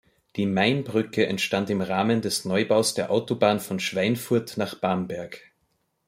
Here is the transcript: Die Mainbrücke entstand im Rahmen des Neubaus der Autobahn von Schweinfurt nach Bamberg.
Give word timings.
Die 0.35 0.47
Mainbrücke 0.47 1.27
entstand 1.27 1.69
im 1.69 1.79
Rahmen 1.79 2.21
des 2.23 2.43
Neubaus 2.43 2.95
der 2.95 3.11
Autobahn 3.11 3.59
von 3.59 3.79
Schweinfurt 3.79 4.57
nach 4.57 4.73
Bamberg. 4.73 5.51